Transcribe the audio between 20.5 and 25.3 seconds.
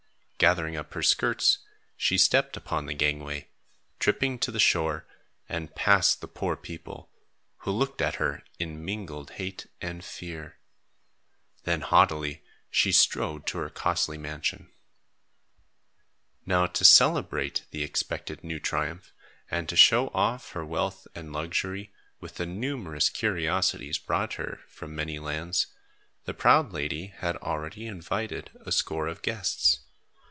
her wealth and luxury, with the numerous curiosities brought her from many